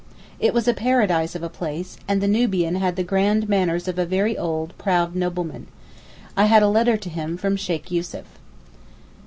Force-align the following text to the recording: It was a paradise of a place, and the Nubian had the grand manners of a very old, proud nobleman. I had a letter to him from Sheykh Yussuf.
It 0.39 0.55
was 0.55 0.67
a 0.67 0.73
paradise 0.73 1.35
of 1.35 1.43
a 1.43 1.47
place, 1.47 1.95
and 2.07 2.21
the 2.21 2.27
Nubian 2.27 2.73
had 2.73 2.95
the 2.95 3.03
grand 3.03 3.47
manners 3.47 3.87
of 3.87 3.99
a 3.99 4.05
very 4.07 4.35
old, 4.35 4.75
proud 4.79 5.15
nobleman. 5.15 5.67
I 6.35 6.45
had 6.45 6.63
a 6.63 6.67
letter 6.67 6.97
to 6.97 7.09
him 7.11 7.37
from 7.37 7.55
Sheykh 7.55 7.91
Yussuf. 7.91 8.25